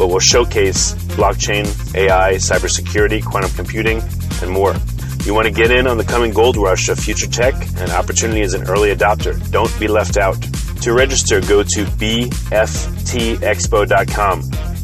but 0.00 0.08
will 0.08 0.18
showcase 0.18 0.94
blockchain, 1.14 1.66
AI, 1.94 2.36
cybersecurity, 2.36 3.22
quantum 3.22 3.50
computing, 3.50 4.02
and 4.40 4.50
more. 4.50 4.74
You 5.24 5.34
want 5.34 5.46
to 5.46 5.52
get 5.52 5.70
in 5.70 5.86
on 5.86 5.98
the 5.98 6.04
coming 6.04 6.32
gold 6.32 6.56
rush 6.56 6.88
of 6.88 6.98
future 6.98 7.26
tech 7.26 7.52
and 7.76 7.90
opportunity 7.92 8.40
as 8.40 8.54
an 8.54 8.66
early 8.66 8.96
adopter. 8.96 9.38
Don't 9.50 9.78
be 9.78 9.88
left 9.88 10.16
out. 10.16 10.40
To 10.80 10.94
register, 10.94 11.42
go 11.42 11.62
to 11.62 11.84
bftexpo.com. 11.84 12.50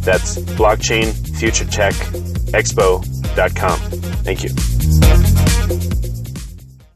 That's 0.03 0.37
blockchain 0.37 1.39
future 1.39 1.65
tech 1.65 1.95
expo.com. 2.53 3.79
Thank 4.23 4.45
you. 4.45 4.51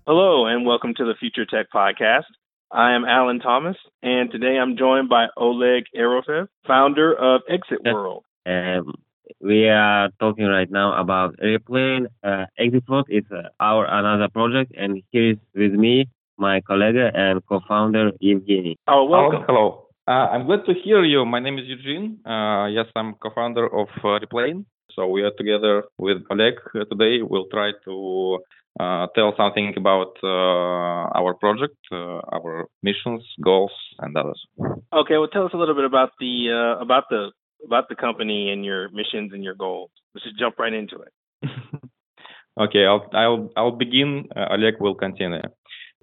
Hello, 0.07 0.45
and 0.45 0.67
welcome 0.67 0.93
to 0.95 1.05
the 1.07 1.15
Future 1.19 1.47
Tech 1.47 1.69
Podcast. 1.75 2.25
I 2.73 2.95
am 2.95 3.05
Alan 3.05 3.41
Thomas, 3.41 3.77
and 4.01 4.31
today 4.31 4.57
I'm 4.57 4.77
joined 4.77 5.09
by 5.09 5.27
Oleg 5.37 5.87
Arofev, 5.97 6.47
founder 6.69 7.13
of 7.13 7.41
Exit 7.49 7.81
World. 7.85 8.23
Um, 8.47 8.95
we 9.41 9.69
are 9.69 10.11
talking 10.21 10.45
right 10.45 10.71
now 10.71 11.01
about 11.01 11.35
airplane. 11.43 12.07
Uh, 12.23 12.45
Exit 12.57 12.85
World 12.89 13.07
is 13.09 13.25
uh, 13.33 13.49
our 13.59 13.87
another 13.87 14.29
project, 14.29 14.73
and 14.77 15.03
here 15.11 15.33
is 15.33 15.39
with 15.53 15.73
me 15.73 16.09
my 16.39 16.61
colleague 16.61 16.95
and 17.13 17.45
co-founder 17.47 18.13
Evgeny. 18.23 18.77
Oh, 18.87 19.05
welcome. 19.05 19.43
Hello. 19.49 19.89
Uh, 20.07 20.31
I'm 20.31 20.47
glad 20.47 20.65
to 20.67 20.73
hear 20.85 21.03
you. 21.03 21.25
My 21.25 21.41
name 21.41 21.59
is 21.59 21.65
Eugene. 21.67 22.21
Uh, 22.25 22.67
yes, 22.67 22.87
I'm 22.95 23.15
co-founder 23.15 23.67
of 23.67 23.89
uh, 24.05 24.21
Replain. 24.21 24.65
So 24.95 25.09
we 25.09 25.23
are 25.23 25.33
together 25.37 25.85
with 25.99 26.19
Oleg 26.31 26.55
today. 26.73 27.23
We'll 27.23 27.47
try 27.53 27.73
to 27.85 28.39
uh, 28.39 28.45
tell 28.79 29.35
something 29.37 29.75
about 29.77 30.17
uh, 30.23 31.19
our 31.19 31.35
project, 31.35 31.77
uh, 31.93 32.21
our 32.33 32.69
missions, 32.83 33.23
goals, 33.43 33.73
and 33.99 34.17
others. 34.17 34.41
Okay, 34.93 35.17
well, 35.19 35.29
tell 35.29 35.47
us 35.47 35.53
a 35.55 35.57
little 35.57 35.75
bit 35.75 35.85
about 35.85 36.11
the 36.19 36.51
uh, 36.51 36.83
about 36.83 37.05
the 37.11 37.31
about 37.65 37.89
the 37.89 37.95
company 37.95 38.51
and 38.51 38.65
your 38.65 38.89
missions 38.91 39.33
and 39.33 39.45
your 39.45 39.55
goals. 39.55 39.91
Let's 40.15 40.25
just 40.25 40.39
jump 40.39 40.59
right 40.59 40.73
into 40.73 40.97
it. 40.97 41.13
okay, 42.61 42.87
I'll 42.87 43.07
I'll 43.13 43.51
I'll 43.57 43.77
begin. 43.77 44.29
Uh, 44.35 44.47
Oleg 44.53 44.75
will 44.81 44.95
continue. 44.95 45.43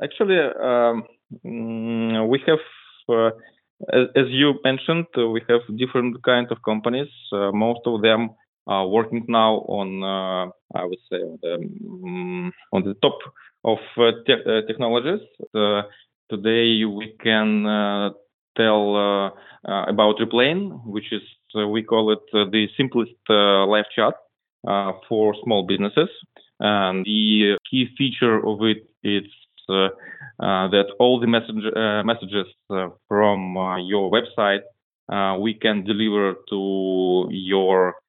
Actually, 0.03 0.37
um, 0.39 1.03
mm, 1.45 2.29
we 2.29 2.41
have. 2.45 2.59
Uh, 3.09 3.31
as, 3.93 4.07
as 4.15 4.25
you 4.29 4.55
mentioned, 4.63 5.05
we 5.15 5.41
have 5.47 5.61
different 5.77 6.23
kinds 6.23 6.51
of 6.51 6.57
companies. 6.63 7.07
most 7.31 7.81
of 7.85 8.01
them 8.01 8.31
uh, 8.69 8.85
working 8.87 9.25
now 9.27 9.55
on, 9.67 10.03
uh, 10.03 10.51
I 10.77 10.85
would 10.85 10.99
say, 11.09 11.17
on 11.17 11.39
the, 11.41 11.53
um, 11.55 12.53
on 12.73 12.83
the 12.83 12.93
top 12.95 13.17
of 13.63 13.79
uh, 13.97 14.11
te- 14.25 14.67
technologies. 14.67 15.21
today 16.29 16.83
we 16.85 17.15
can 17.23 17.63
tell 18.55 19.31
about 19.65 20.19
Replain, 20.19 20.71
which 20.85 21.11
is 21.11 21.21
we 21.55 21.83
call 21.83 22.11
it 22.11 22.19
the 22.31 22.67
simplest 22.77 23.11
live 23.29 23.85
chat 23.95 24.13
for 25.07 25.35
small 25.43 25.65
businesses. 25.65 26.09
And 26.59 27.05
the 27.05 27.57
key 27.69 27.87
feature 27.97 28.45
of 28.45 28.61
it 28.63 28.87
is 29.03 29.29
uh, 29.69 29.89
uh, 30.39 30.69
that 30.69 30.85
all 30.99 31.19
the 31.19 31.27
message, 31.27 31.55
uh, 31.75 32.03
messages 32.03 32.47
from 33.07 33.55
your 33.85 34.09
website 34.11 34.61
we 35.39 35.53
can 35.53 35.83
deliver 35.83 36.35
to 36.49 37.27
your 37.31 37.89
uh, 37.89 38.06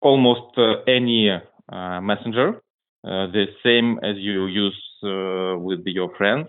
almost 0.00 0.56
uh, 0.56 0.82
any 0.86 1.30
uh, 1.30 2.00
messenger, 2.00 2.62
the 3.02 3.46
same 3.64 3.98
as 4.02 4.16
you 4.16 4.46
use 4.46 4.78
with 5.02 5.80
your 5.86 6.14
friends. 6.16 6.48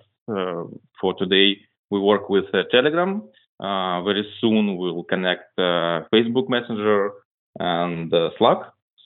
for 1.02 1.14
today, 1.18 1.58
we 1.92 2.00
work 2.00 2.30
with 2.30 2.46
Telegram. 2.72 3.24
very 3.60 4.26
soon, 4.42 4.78
we'll 4.78 5.04
connect 5.04 5.56
Facebook 5.58 6.50
Messenger 6.50 7.12
and 7.60 8.12
Slack. 8.38 8.60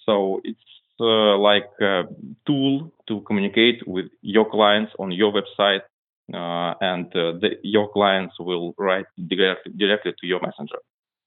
So 0.05 0.41
it's 0.43 0.59
uh, 0.99 1.37
like 1.37 1.69
a 1.81 2.03
tool 2.45 2.91
to 3.07 3.21
communicate 3.21 3.85
with 3.87 4.05
your 4.21 4.49
clients 4.49 4.91
on 4.99 5.11
your 5.11 5.33
website, 5.33 5.81
uh, 6.33 6.75
and 6.81 7.07
uh, 7.07 7.33
the, 7.41 7.57
your 7.63 7.91
clients 7.91 8.35
will 8.39 8.73
write 8.77 9.07
directly 9.27 10.13
to 10.19 10.27
your 10.27 10.39
messenger. 10.41 10.77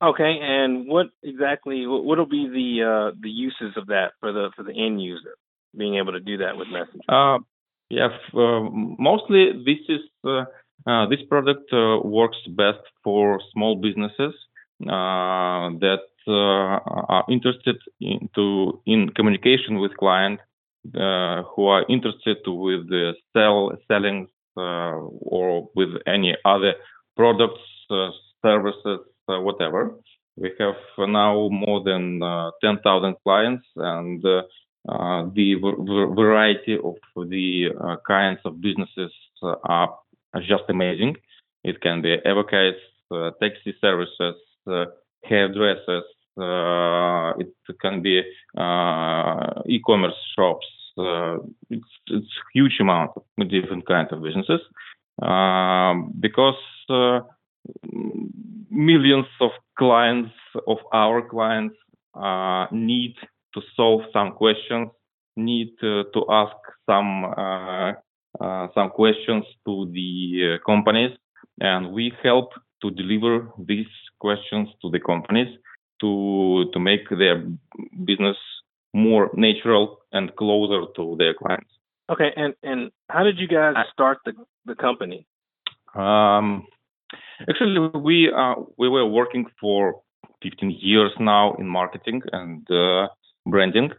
Okay, 0.02 0.38
and 0.42 0.86
what 0.86 1.06
exactly 1.22 1.86
what 1.86 2.18
will 2.18 2.26
be 2.26 2.48
the 2.48 2.84
uh, 2.84 3.16
the 3.18 3.30
uses 3.30 3.76
of 3.76 3.86
that 3.86 4.12
for 4.20 4.30
the 4.30 4.50
for 4.54 4.62
the 4.62 4.72
end 4.72 5.02
user 5.02 5.36
being 5.76 5.96
able 5.96 6.12
to 6.12 6.20
do 6.20 6.36
that 6.38 6.56
with 6.56 6.68
Messenger? 6.68 7.00
Uh, 7.08 7.38
yeah, 7.88 8.08
uh, 8.34 8.60
mostly 8.98 9.52
this 9.64 9.78
is 9.88 10.00
uh, 10.22 10.44
uh, 10.86 11.08
this 11.08 11.20
product 11.30 11.72
uh, 11.72 11.98
works 12.04 12.36
best 12.48 12.84
for 13.02 13.40
small 13.52 13.76
businesses 13.76 14.34
that 14.80 16.00
are 16.28 17.24
interested 17.30 17.76
into 18.00 18.82
in 18.84 19.08
communication 19.10 19.78
with 19.78 19.96
clients 19.96 20.42
who 20.92 21.66
are 21.66 21.86
interested 21.88 22.36
with 22.46 22.86
the 22.90 23.14
sell 23.32 23.72
selling 23.88 24.28
or 24.56 25.70
with 25.74 25.88
any 26.06 26.36
other 26.44 26.74
products 27.16 27.62
services 28.42 29.00
whatever. 29.28 29.94
We 30.36 30.52
have 30.58 30.74
now 30.98 31.48
more 31.50 31.82
than 31.82 32.22
uh, 32.22 32.50
10,000 32.62 33.16
clients, 33.22 33.66
and 33.76 34.24
uh, 34.24 34.42
the 35.34 35.54
variety 36.14 36.74
of 36.74 36.94
the 37.16 37.98
kinds 38.06 38.40
of 38.44 38.60
businesses 38.60 39.12
are 39.42 39.98
just 40.40 40.64
amazing. 40.68 41.16
It 41.64 41.80
can 41.80 42.02
be 42.02 42.16
advocates, 42.24 42.80
taxi 43.40 43.74
services, 43.80 44.36
hairdressers, 45.24 46.04
Uh, 46.38 47.32
it 47.38 47.48
can 47.80 48.02
be 48.02 48.22
uh, 48.58 49.62
e-commerce 49.66 50.20
shops. 50.34 50.66
Uh, 50.98 51.38
it's 51.70 51.92
it's 52.08 52.32
huge 52.52 52.76
amount 52.80 53.12
of 53.16 53.48
different 53.48 53.86
kinds 53.86 54.12
of 54.12 54.22
businesses 54.22 54.60
um, 55.22 56.12
because 56.20 56.60
uh, 56.90 57.20
millions 58.70 59.26
of 59.40 59.50
clients 59.78 60.32
of 60.66 60.78
our 60.92 61.22
clients 61.28 61.76
uh, 62.14 62.66
need 62.72 63.14
to 63.54 63.60
solve 63.74 64.02
some 64.12 64.32
questions, 64.32 64.88
need 65.36 65.68
to, 65.80 66.04
to 66.14 66.24
ask 66.30 66.56
some 66.86 67.24
uh, 67.24 67.92
uh, 68.40 68.68
some 68.74 68.90
questions 68.90 69.44
to 69.64 69.90
the 69.92 70.58
uh, 70.60 70.64
companies, 70.66 71.16
and 71.60 71.92
we 71.92 72.12
help 72.22 72.50
to 72.82 72.90
deliver 72.90 73.48
these 73.58 73.86
questions 74.18 74.68
to 74.82 74.90
the 74.90 75.00
companies 75.00 75.48
to 76.00 76.66
to 76.72 76.78
make 76.78 77.08
their 77.08 77.46
business 78.04 78.36
more 78.92 79.30
natural 79.34 79.98
and 80.12 80.34
closer 80.36 80.84
to 80.96 81.16
their 81.18 81.34
clients. 81.34 81.70
Okay, 82.10 82.30
and 82.36 82.54
and 82.62 82.90
how 83.08 83.24
did 83.24 83.38
you 83.38 83.48
guys 83.48 83.74
start 83.92 84.18
the 84.24 84.32
the 84.66 84.74
company? 84.74 85.26
Um, 85.94 86.66
actually, 87.48 87.90
we 87.94 88.30
uh, 88.32 88.54
we 88.76 88.88
were 88.88 89.06
working 89.06 89.46
for 89.60 90.02
15 90.42 90.70
years 90.80 91.12
now 91.18 91.54
in 91.54 91.66
marketing 91.66 92.22
and 92.32 92.68
uh, 92.70 93.08
branding. 93.46 93.90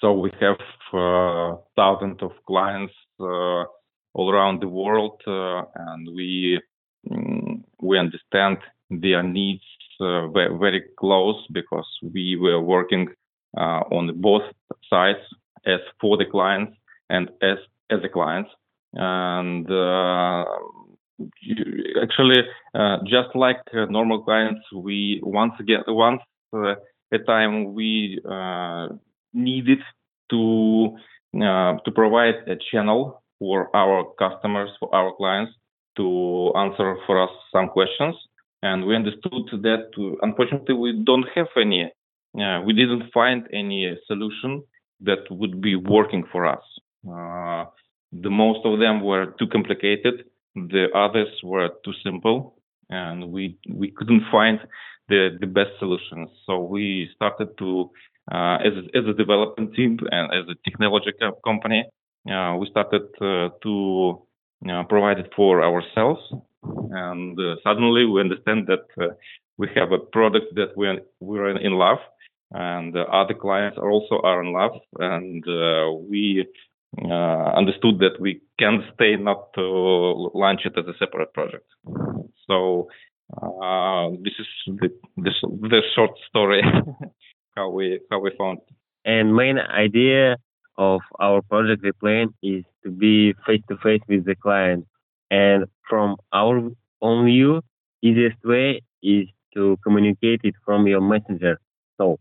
So 0.00 0.12
we 0.12 0.30
have 0.40 0.58
uh, 0.92 1.56
thousands 1.76 2.22
of 2.22 2.32
clients 2.46 2.94
uh, 3.20 3.64
all 4.14 4.30
around 4.30 4.62
the 4.62 4.68
world, 4.68 5.20
uh, 5.26 5.62
and 5.74 6.08
we 6.14 6.60
um, 7.10 7.64
we 7.80 7.98
understand 7.98 8.58
their 8.90 9.22
needs 9.22 9.64
uh, 10.00 10.28
very, 10.28 10.56
very 10.58 10.82
close 10.98 11.46
because 11.52 11.86
we 12.02 12.36
were 12.36 12.60
working 12.60 13.08
on 13.56 14.20
both 14.20 14.42
sides 14.90 15.20
as 15.64 15.80
for 16.00 16.16
the 16.16 16.24
clients 16.24 16.72
and 17.08 17.28
as 17.40 17.58
as 17.90 18.02
the 18.02 18.08
clients 18.08 18.50
and 18.94 19.66
actually 22.02 22.42
uh, 22.74 22.98
just 23.04 23.34
like 23.34 23.60
uh, 23.72 23.84
normal 23.86 24.22
clients 24.22 24.60
we 24.74 25.20
once 25.22 25.52
again 25.60 25.82
once 25.88 26.20
uh, 26.52 26.74
a 27.12 27.18
time 27.26 27.74
we 27.74 28.20
uh, 28.28 28.88
needed 29.32 29.78
to 30.30 30.96
uh, 31.36 31.74
to 31.84 31.90
provide 31.94 32.34
a 32.46 32.56
channel 32.70 33.22
for 33.38 33.74
our 33.76 34.04
customers 34.18 34.70
for 34.80 34.92
our 34.94 35.12
clients 35.16 35.52
to 35.96 36.52
answer 36.56 36.96
for 37.06 37.22
us 37.22 37.30
some 37.52 37.68
questions. 37.68 38.16
And 38.62 38.86
we 38.86 38.96
understood 38.96 39.46
that 39.62 39.90
unfortunately 40.22 40.74
we 40.74 41.04
don't 41.04 41.26
have 41.34 41.48
any 41.56 41.92
uh, 42.40 42.62
we 42.66 42.72
didn't 42.72 43.12
find 43.12 43.46
any 43.52 43.96
solution 44.06 44.64
that 45.00 45.30
would 45.30 45.60
be 45.60 45.76
working 45.76 46.24
for 46.32 46.46
us. 46.46 46.64
The 47.04 48.30
most 48.30 48.60
of 48.64 48.78
them 48.78 49.02
were 49.02 49.34
too 49.38 49.48
complicated 49.48 50.24
the 50.54 50.86
others 50.94 51.28
were 51.42 51.70
too 51.84 51.92
simple, 52.04 52.56
and 52.90 53.32
we 53.32 53.58
we 53.68 53.90
couldn't 53.90 54.24
find 54.30 54.60
the 55.08 55.36
the 55.40 55.46
best 55.46 55.70
solutions. 55.78 56.30
So 56.46 56.60
we 56.62 57.10
started 57.14 57.56
to 57.58 57.90
uh, 58.32 58.56
as 58.64 58.72
a, 58.72 58.98
as 58.98 59.04
a 59.06 59.12
development 59.12 59.74
team 59.74 59.98
and 60.10 60.32
as 60.32 60.48
a 60.48 60.56
technology 60.68 61.12
company, 61.44 61.84
uh, 62.30 62.56
we 62.58 62.66
started 62.70 63.02
uh, 63.20 63.50
to 63.62 64.22
provide 64.88 65.18
it 65.18 65.30
for 65.36 65.62
ourselves. 65.62 66.20
And 66.62 67.38
uh, 67.38 67.56
suddenly 67.62 68.06
we 68.06 68.20
understand 68.20 68.66
that 68.68 68.86
uh, 68.98 69.14
we 69.58 69.68
have 69.74 69.92
a 69.92 69.98
product 69.98 70.54
that 70.54 70.76
we're 70.76 71.00
we're 71.20 71.56
in 71.56 71.72
love, 71.72 71.98
and 72.52 72.96
other 72.96 73.34
clients 73.34 73.76
are 73.78 73.90
also 73.90 74.20
are 74.22 74.42
in 74.42 74.52
love, 74.52 74.80
and 74.98 75.44
uh, 75.46 75.92
we 76.08 76.46
uh, 77.02 77.50
understood 77.60 77.98
that 77.98 78.18
we 78.18 78.40
can 78.58 78.84
stay 78.94 79.16
not 79.16 79.52
to 79.54 79.62
launch 80.34 80.62
it 80.64 80.74
as 80.78 80.86
a 80.86 80.96
separate 80.98 81.32
project. 81.32 81.66
So 82.46 82.88
uh, 83.32 84.10
this 84.22 84.34
is 84.38 84.46
the, 84.66 84.88
the, 85.16 85.32
the 85.42 85.82
short 85.94 86.12
story 86.28 86.62
how 87.56 87.70
we 87.70 88.00
how 88.10 88.20
we 88.20 88.32
found. 88.38 88.58
And 89.04 89.34
main 89.34 89.58
idea 89.58 90.36
of 90.76 91.00
our 91.20 91.42
project 91.42 91.82
we 91.82 91.92
plan 91.92 92.28
is 92.42 92.64
to 92.84 92.90
be 92.90 93.34
face 93.46 93.62
to 93.68 93.76
face 93.78 94.00
with 94.08 94.24
the 94.24 94.34
client. 94.34 94.86
And 95.30 95.66
from 95.88 96.16
our 96.32 96.70
own 97.00 97.26
view, 97.26 97.60
easiest 98.02 98.42
way 98.44 98.82
is 99.02 99.26
to 99.54 99.78
communicate 99.82 100.40
it 100.44 100.54
from 100.64 100.86
your 100.86 101.00
messenger. 101.00 101.60
So 101.98 102.18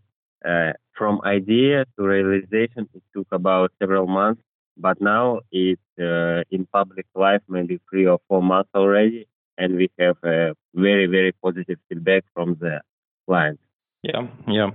uh, 0.48 0.74
from 0.98 1.22
idea 1.26 1.86
to 1.98 2.04
realization, 2.04 2.88
it 2.94 3.04
took 3.16 3.28
about 3.32 3.72
several 3.80 4.08
months 4.08 4.42
but 4.78 5.00
now 5.02 5.40
it's 5.52 5.82
uh, 6.00 6.44
in 6.52 6.66
public 6.72 7.06
life 7.16 7.42
maybe 7.48 7.80
three 7.90 8.06
or 8.06 8.20
four 8.28 8.42
months 8.42 8.70
already, 8.76 9.28
and 9.58 9.76
we 9.76 9.90
have 10.00 10.18
a 10.24 10.54
very 10.74 11.06
very 11.08 11.32
positive 11.44 11.78
feedback 11.90 12.24
from 12.34 12.58
the 12.60 12.82
clients. 13.28 13.62
Yeah, 14.04 14.28
yeah. 14.48 14.70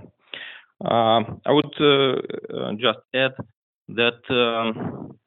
Uh, 0.83 1.23
I 1.45 1.51
would 1.51 1.75
uh, 1.79 2.21
uh 2.55 2.71
just 2.73 2.99
add 3.13 3.33
that 3.89 4.21
um, 4.29 5.17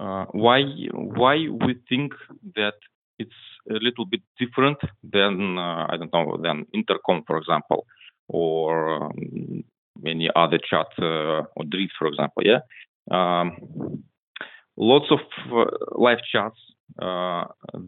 uh, 0.00 0.24
why 0.32 0.62
why 0.92 1.36
we 1.36 1.76
think 1.88 2.12
that 2.56 2.74
it's 3.18 3.30
a 3.70 3.74
little 3.74 4.06
bit 4.06 4.22
different 4.38 4.78
than 5.02 5.58
uh, 5.58 5.86
I 5.88 5.96
don't 5.98 6.12
know 6.12 6.38
than 6.42 6.66
intercom, 6.72 7.22
for 7.26 7.36
example, 7.36 7.86
or 8.28 9.04
um, 9.04 9.64
any 10.06 10.30
other 10.34 10.58
chat 10.58 10.86
or 10.98 11.64
Drift, 11.68 11.92
for 11.98 12.08
example. 12.08 12.42
Yeah, 12.44 12.60
um, 13.10 14.04
lots 14.76 15.06
of 15.10 15.20
uh, 15.52 15.70
live 15.96 16.18
chats 16.30 16.58
uh, 17.00 17.44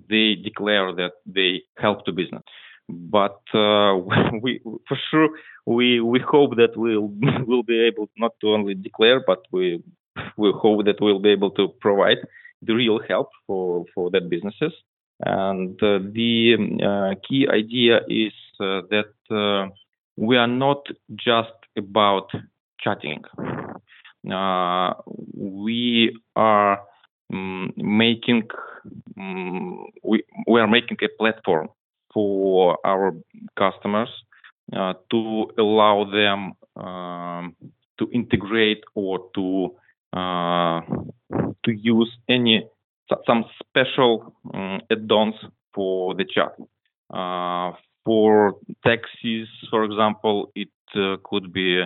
they 0.08 0.34
declare 0.34 0.92
that 0.94 1.12
they 1.26 1.62
help 1.78 2.04
to 2.06 2.12
business. 2.12 2.42
But 2.88 3.40
uh, 3.52 3.96
we 4.42 4.60
for 4.88 4.98
sure 5.10 5.28
we 5.66 6.00
we 6.00 6.20
hope 6.20 6.56
that 6.56 6.76
we'll 6.76 7.10
will 7.46 7.62
be 7.62 7.80
able 7.80 8.08
not 8.16 8.32
to 8.40 8.48
only 8.48 8.74
declare 8.74 9.22
but 9.26 9.40
we 9.50 9.82
we 10.36 10.52
hope 10.54 10.84
that 10.84 11.00
we'll 11.00 11.18
be 11.20 11.30
able 11.30 11.50
to 11.52 11.68
provide 11.80 12.18
the 12.62 12.74
real 12.74 13.00
help 13.08 13.30
for 13.46 13.84
for 13.94 14.10
that 14.10 14.28
businesses. 14.28 14.72
And 15.24 15.80
uh, 15.82 15.98
the 16.12 16.56
uh, 16.82 17.14
key 17.26 17.46
idea 17.48 18.00
is 18.08 18.32
uh, 18.60 18.82
that 18.90 19.70
we 20.16 20.36
are 20.36 20.46
not 20.46 20.86
just 21.16 21.52
about 21.76 22.30
chatting 22.80 23.22
we 24.24 26.16
are 26.36 26.80
um, 27.32 27.72
making 27.76 28.48
um, 29.18 29.86
we 30.02 30.22
we 30.46 30.60
are 30.60 30.68
making 30.68 30.98
a 31.02 31.08
platform 31.18 31.68
for 32.12 32.78
our 32.84 33.14
customers 33.58 34.08
uh, 34.72 34.94
to 35.10 35.46
allow 35.58 36.04
them 36.04 36.52
um, 36.76 37.56
to 37.98 38.08
integrate 38.12 38.82
or 38.94 39.30
to 39.34 39.74
uh, 40.12 40.80
to 41.64 41.72
use 41.72 42.10
any 42.28 42.66
some 43.26 43.44
special 43.60 44.34
um, 44.54 44.80
add-ons 44.90 45.34
for 45.74 46.14
the 46.14 46.24
chat. 46.24 46.56
Uh, 47.12 47.72
for 48.04 48.56
taxis, 48.84 49.48
for 49.70 49.84
example, 49.84 50.50
it 50.54 50.68
uh, 50.96 51.16
could 51.24 51.52
be 51.52 51.82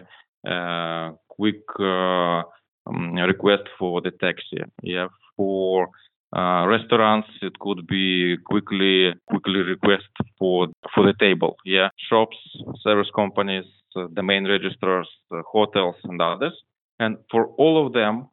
uh, 0.49 1.11
quick 1.39 1.63
uh, 1.79 2.43
um, 2.87 3.15
request 3.15 3.65
for 3.79 4.01
the 4.01 4.11
taxi. 4.11 4.59
Yeah, 4.83 5.09
for 5.37 5.89
uh, 6.37 6.67
restaurants, 6.67 7.29
it 7.43 7.59
could 7.59 7.87
be 7.87 8.37
quickly 8.45 9.13
quickly 9.29 9.61
request 9.61 10.09
for 10.39 10.69
for 10.95 11.07
the 11.07 11.15
table. 11.19 11.57
Yeah, 11.65 11.89
shops, 12.11 12.37
service 12.83 13.11
companies, 13.15 13.65
uh, 13.97 14.09
domain 14.15 14.47
registrars, 14.47 15.09
uh, 15.33 15.43
hotels, 15.51 15.97
and 16.05 16.21
others. 16.21 16.55
And 17.01 17.17
for 17.31 17.47
all 17.59 17.87
of 17.87 17.93
them, 17.93 18.29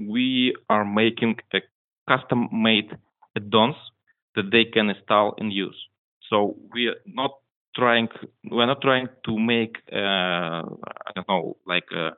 we 0.00 0.54
are 0.70 0.84
making 0.84 1.36
a 1.52 1.60
custom-made 2.08 2.90
add-ons 3.36 3.74
that 4.36 4.50
they 4.52 4.64
can 4.64 4.90
install 4.90 5.34
and 5.38 5.52
use. 5.52 5.76
So 6.30 6.56
we 6.72 6.86
are 6.86 7.00
not 7.06 7.32
trying 7.76 8.08
we're 8.50 8.66
not 8.66 8.80
trying 8.80 9.08
to 9.26 9.38
make 9.38 9.76
uh, 9.92 10.62
I 10.62 11.10
don't 11.14 11.28
know 11.28 11.56
like 11.66 11.84
a 11.92 12.10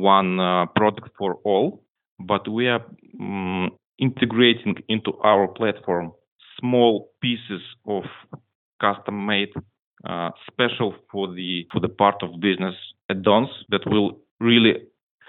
one 0.00 0.40
uh, 0.40 0.66
product 0.74 1.10
for 1.18 1.36
all, 1.44 1.84
but 2.18 2.48
we 2.48 2.68
are 2.68 2.84
um, 3.20 3.70
integrating 3.98 4.76
into 4.88 5.12
our 5.22 5.48
platform 5.48 6.12
small 6.60 7.10
pieces 7.20 7.62
of 7.86 8.04
custom 8.80 9.26
made 9.26 9.50
uh, 10.08 10.30
special 10.50 10.94
for 11.10 11.32
the 11.34 11.66
for 11.72 11.80
the 11.80 11.88
part 11.88 12.22
of 12.22 12.40
business 12.40 12.74
add-ons 13.10 13.48
that 13.70 13.80
will 13.86 14.18
really 14.40 14.74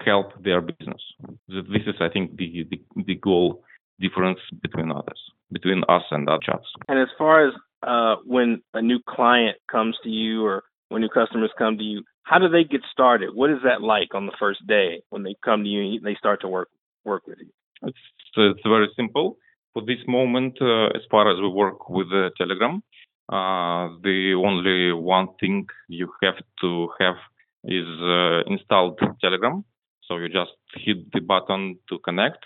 help 0.04 0.26
their 0.42 0.60
business. 0.60 1.02
This 1.48 1.84
is, 1.86 1.94
I 2.00 2.08
think, 2.08 2.36
the 2.36 2.66
the, 2.70 2.80
the 3.06 3.14
goal 3.14 3.62
difference 4.00 4.40
between 4.62 4.90
others, 4.90 5.20
between 5.50 5.82
us 5.88 6.02
and 6.10 6.28
our 6.28 6.38
chats. 6.38 6.66
And 6.88 6.98
as 6.98 7.08
far 7.16 7.48
as 7.48 7.54
uh, 7.82 8.16
when 8.24 8.62
a 8.74 8.82
new 8.82 8.98
client 9.08 9.56
comes 9.70 9.96
to 10.02 10.10
you 10.10 10.44
or 10.44 10.64
when 10.88 11.00
new 11.00 11.08
customers 11.08 11.50
come 11.58 11.78
to 11.78 11.84
you, 11.84 12.02
how 12.26 12.38
do 12.40 12.48
they 12.48 12.64
get 12.64 12.82
started? 12.90 13.30
What 13.34 13.50
is 13.50 13.58
that 13.62 13.80
like 13.82 14.12
on 14.12 14.26
the 14.26 14.36
first 14.38 14.66
day 14.66 15.02
when 15.10 15.22
they 15.22 15.36
come 15.44 15.62
to 15.62 15.68
you 15.68 15.96
and 15.96 16.04
they 16.04 16.16
start 16.16 16.40
to 16.40 16.48
work 16.48 16.68
work 17.04 17.22
with 17.26 17.38
you? 17.38 17.52
It's 17.82 18.04
it's 18.36 18.66
very 18.74 18.88
simple. 18.96 19.38
For 19.72 19.82
this 19.82 20.02
moment, 20.08 20.58
uh, 20.60 20.86
as 20.98 21.02
far 21.10 21.30
as 21.32 21.40
we 21.40 21.48
work 21.48 21.88
with 21.88 22.08
uh, 22.12 22.30
Telegram, 22.36 22.82
uh, 23.28 23.84
the 24.02 24.34
only 24.46 24.92
one 24.92 25.28
thing 25.38 25.66
you 25.88 26.10
have 26.22 26.38
to 26.62 26.88
have 27.00 27.18
is 27.64 27.86
uh, 28.02 28.40
installed 28.52 28.98
Telegram. 29.20 29.64
So 30.06 30.16
you 30.16 30.28
just 30.28 30.56
hit 30.74 31.12
the 31.12 31.20
button 31.20 31.78
to 31.90 31.98
connect, 32.00 32.44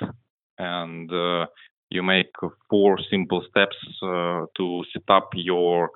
and 0.59 1.11
uh, 1.11 1.47
you 1.89 2.03
make 2.03 2.33
four 2.69 2.99
simple 3.11 3.43
steps 3.49 3.77
uh, 4.03 4.45
to 4.59 4.83
set 4.93 5.09
up 5.09 5.31
your 5.35 5.91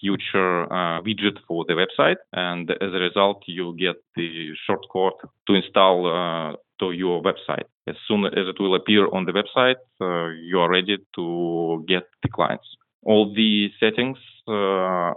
future 0.00 0.64
uh, 0.72 1.00
widget 1.02 1.38
for 1.46 1.64
the 1.66 1.74
website. 1.74 2.16
And 2.32 2.70
as 2.70 2.92
a 2.92 3.00
result, 3.08 3.42
you 3.46 3.74
get 3.78 3.96
the 4.16 4.52
shortcut 4.66 5.18
to 5.46 5.54
install 5.54 6.06
uh, 6.06 6.56
to 6.80 6.92
your 6.92 7.22
website. 7.22 7.66
As 7.86 7.96
soon 8.06 8.24
as 8.24 8.46
it 8.52 8.60
will 8.60 8.74
appear 8.74 9.06
on 9.12 9.24
the 9.24 9.32
website, 9.32 9.80
uh, 10.00 10.30
you 10.48 10.58
are 10.60 10.70
ready 10.70 10.98
to 11.16 11.84
get 11.88 12.04
the 12.22 12.28
clients. 12.28 12.66
All 13.02 13.32
the 13.34 13.70
settings 13.80 14.18
uh, 14.46 15.12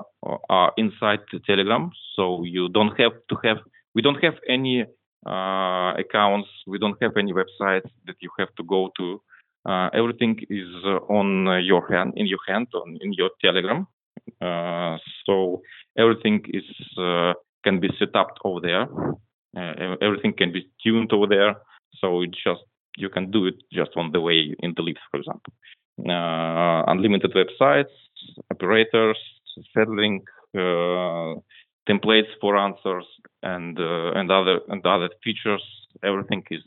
are 0.50 0.72
inside 0.78 1.20
the 1.32 1.40
Telegram, 1.46 1.92
so 2.16 2.44
you 2.44 2.70
don't 2.70 2.98
have 3.00 3.14
to 3.30 3.36
have. 3.44 3.58
We 3.94 4.02
don't 4.02 4.24
have 4.24 4.36
any 4.48 4.86
uh, 5.26 5.94
accounts. 5.98 6.50
We 6.66 6.80
don't 6.80 6.98
have 7.02 7.18
any 7.18 7.34
websites 7.34 7.90
that 8.08 8.16
you 8.22 8.30
have 8.40 8.54
to 8.58 8.64
go 8.64 8.90
to. 8.98 9.22
Uh, 9.66 9.90
everything 9.94 10.38
is 10.50 10.72
on 11.10 11.64
your 11.64 11.88
hand, 11.90 12.14
in 12.16 12.26
your 12.28 12.40
hand, 12.48 12.68
on 12.74 12.98
in 13.02 13.14
your 13.14 13.30
Telegram. 13.42 13.88
Uh, 14.42 14.98
so 15.26 15.62
everything 15.98 16.44
is 16.54 16.64
uh, 16.98 17.34
can 17.64 17.80
be 17.80 17.90
set 18.00 18.16
up 18.16 18.36
over 18.44 18.60
there. 18.62 18.88
Uh, 19.56 19.96
everything 20.02 20.34
can 20.34 20.52
be 20.52 20.70
tuned 20.84 21.12
over 21.14 21.28
there. 21.28 21.56
So 22.00 22.22
it 22.22 22.32
just 22.32 22.62
you 22.98 23.10
can 23.10 23.32
do 23.32 23.46
it 23.46 23.56
just 23.72 23.92
on 23.96 24.12
the 24.12 24.22
way 24.22 24.56
in 24.60 24.74
the 24.76 24.82
Leafs, 24.82 25.02
for 25.10 25.18
example. 25.18 25.54
unlimited 26.88 27.34
websites, 27.34 27.96
operators, 28.52 29.18
settling, 29.74 30.22
templates 31.90 32.32
for 32.42 32.58
answers, 32.58 33.06
and 33.42 33.78
and 33.80 34.32
other 34.32 34.60
and 34.68 34.86
other 34.86 35.10
features. 35.24 35.64
Everything 36.04 36.44
is 36.52 36.64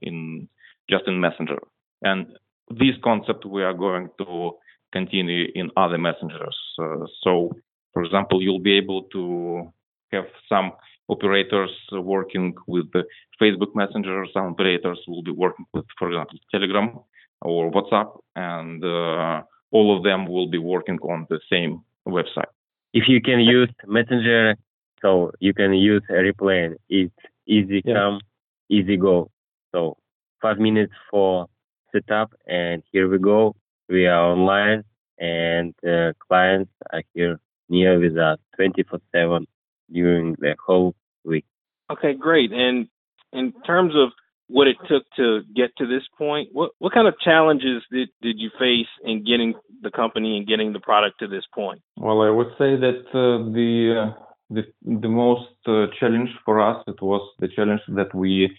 in 0.00 0.48
just 0.88 1.04
in 1.06 1.20
Messenger. 1.20 1.58
And 2.02 2.26
this 2.70 2.96
concept 3.04 3.44
we 3.44 3.62
are 3.62 3.74
going 3.74 4.08
to 4.18 4.52
continue 4.92 5.46
in 5.54 5.70
other 5.76 5.98
messengers. 5.98 6.56
Uh, 6.78 7.06
so, 7.22 7.50
for 7.92 8.04
example, 8.04 8.42
you'll 8.42 8.60
be 8.60 8.76
able 8.76 9.02
to 9.12 9.72
have 10.12 10.26
some 10.48 10.72
operators 11.08 11.70
working 11.92 12.54
with 12.66 12.90
the 12.92 13.04
Facebook 13.40 13.74
Messenger. 13.74 14.26
Some 14.32 14.46
operators 14.52 15.00
will 15.08 15.22
be 15.22 15.30
working 15.30 15.66
with, 15.74 15.84
for 15.98 16.10
example, 16.10 16.38
Telegram 16.50 16.98
or 17.40 17.70
WhatsApp, 17.70 18.18
and 18.36 18.84
uh, 18.84 19.42
all 19.72 19.96
of 19.96 20.04
them 20.04 20.26
will 20.26 20.48
be 20.48 20.58
working 20.58 20.98
on 21.00 21.26
the 21.28 21.40
same 21.50 21.82
website. 22.06 22.52
If 22.92 23.04
you 23.08 23.20
can 23.20 23.40
use 23.40 23.70
Messenger, 23.86 24.56
so 25.00 25.32
you 25.40 25.52
can 25.52 25.72
use 25.74 26.02
Replain. 26.08 26.76
It's 26.88 27.12
easy 27.46 27.82
yeah. 27.84 27.94
come, 27.94 28.20
easy 28.68 28.96
go. 28.96 29.30
So 29.72 29.96
five 30.40 30.58
minutes 30.58 30.92
for 31.10 31.48
setup, 31.90 32.32
and 32.46 32.82
here 32.92 33.08
we 33.08 33.18
go 33.18 33.56
we 33.88 34.06
are 34.06 34.32
online 34.32 34.84
and 35.18 35.74
uh, 35.86 36.12
clients 36.26 36.70
are 36.92 37.02
here 37.14 37.40
near 37.68 37.98
with 37.98 38.16
us 38.16 38.38
24 38.56 39.00
7 39.12 39.46
during 39.92 40.36
the 40.38 40.54
whole 40.64 40.94
week. 41.24 41.44
Okay, 41.90 42.14
great. 42.14 42.52
And 42.52 42.88
in 43.32 43.52
terms 43.66 43.94
of 43.94 44.10
what 44.48 44.66
it 44.66 44.76
took 44.88 45.04
to 45.16 45.40
get 45.54 45.74
to 45.78 45.86
this 45.86 46.02
point, 46.18 46.50
what, 46.52 46.72
what 46.78 46.92
kind 46.92 47.08
of 47.08 47.14
challenges 47.20 47.82
did, 47.90 48.08
did 48.20 48.38
you 48.38 48.50
face 48.58 48.88
in 49.04 49.24
getting 49.24 49.54
the 49.82 49.90
company 49.90 50.36
and 50.36 50.46
getting 50.46 50.72
the 50.72 50.80
product 50.80 51.20
to 51.20 51.28
this 51.28 51.44
point? 51.54 51.80
Well, 51.96 52.22
I 52.22 52.30
would 52.30 52.50
say 52.58 52.76
that 52.76 53.04
uh, 53.14 53.50
the, 53.52 54.12
uh, 54.12 54.22
the 54.50 54.62
the 54.82 55.08
most 55.08 55.48
uh, 55.66 55.86
challenge 55.98 56.28
for 56.44 56.60
us 56.60 56.84
it 56.86 57.00
was 57.00 57.22
the 57.38 57.48
challenge 57.48 57.80
that 57.88 58.14
we 58.14 58.50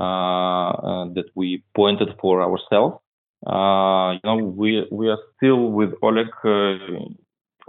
uh, 0.00 0.04
uh, 0.04 1.04
that 1.14 1.28
we 1.34 1.62
pointed 1.74 2.08
for 2.20 2.42
ourselves 2.42 2.98
uh, 3.46 4.12
you 4.12 4.20
know, 4.24 4.36
we 4.36 4.86
we 4.90 5.08
are 5.08 5.18
still 5.36 5.70
with 5.70 5.94
Oleg 6.02 6.28
uh, 6.44 6.76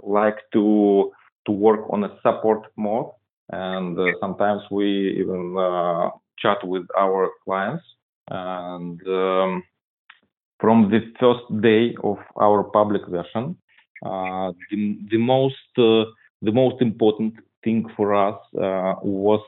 like 0.02 0.38
to 0.52 1.10
to 1.46 1.52
work 1.52 1.80
on 1.90 2.04
a 2.04 2.14
support 2.22 2.66
mode, 2.76 3.10
and 3.50 3.98
uh, 3.98 4.06
sometimes 4.20 4.62
we 4.70 5.16
even 5.18 5.56
uh, 5.56 6.10
chat 6.38 6.58
with 6.64 6.86
our 6.98 7.30
clients. 7.44 7.84
And 8.28 9.00
um, 9.08 9.62
from 10.60 10.90
the 10.90 11.00
first 11.18 11.62
day 11.62 11.94
of 12.04 12.18
our 12.40 12.64
public 12.64 13.02
version, 13.08 13.56
uh, 14.04 14.52
the 14.70 14.98
the 15.10 15.18
most 15.18 15.56
the 15.76 16.52
most 16.52 16.82
important 16.82 17.34
thing 17.64 17.88
for 17.96 18.14
us 18.14 18.38
was 18.52 19.44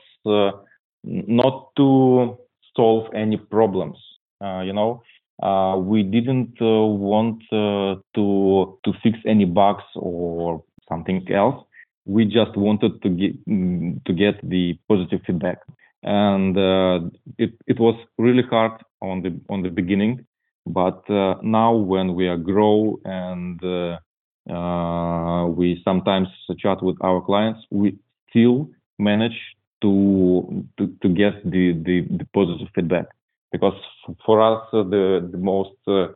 not 1.03 1.75
to 1.77 2.37
solve 2.75 3.13
any 3.13 3.37
problems. 3.37 3.97
you 4.41 4.73
know, 4.73 5.03
uh, 5.41 5.75
we 5.77 6.03
didn't 6.03 6.55
uh, 6.61 6.85
want 6.85 7.43
uh, 7.51 7.95
to 8.15 8.79
to 8.83 8.93
fix 9.03 9.17
any 9.25 9.45
bugs 9.45 9.83
or 9.95 10.63
something 10.87 11.29
else. 11.31 11.63
We 12.05 12.25
just 12.25 12.55
wanted 12.55 13.01
to 13.01 13.09
get 13.09 13.45
to 13.45 14.13
get 14.13 14.49
the 14.49 14.77
positive 14.87 15.21
feedback, 15.27 15.59
and 16.03 16.57
uh, 16.57 16.99
it 17.37 17.53
it 17.67 17.79
was 17.79 17.95
really 18.17 18.43
hard 18.43 18.81
on 19.01 19.23
the 19.23 19.39
on 19.49 19.61
the 19.61 19.69
beginning. 19.69 20.25
But 20.67 21.07
uh, 21.09 21.35
now, 21.43 21.73
when 21.75 22.15
we 22.15 22.27
are 22.27 22.37
grow 22.37 22.99
and 23.03 23.61
uh, 23.63 25.47
we 25.47 25.81
sometimes 25.83 26.29
chat 26.57 26.81
with 26.81 26.97
our 27.01 27.21
clients, 27.21 27.59
we 27.71 27.97
still 28.29 28.69
manage 28.97 29.39
to 29.81 30.65
to, 30.77 30.87
to 31.01 31.09
get 31.09 31.43
the, 31.43 31.73
the, 31.73 32.07
the 32.09 32.25
positive 32.33 32.69
feedback 32.73 33.07
because 33.51 33.79
for 34.25 34.41
us 34.41 34.67
uh, 34.73 34.83
the 34.83 35.27
the 35.31 35.37
most 35.37 35.77
uh, 35.87 36.07